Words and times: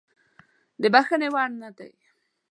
د 0.81 0.83
بخښنې 0.93 1.27
وړ 1.33 1.49
نه 1.61 1.69
دی. 1.77 1.91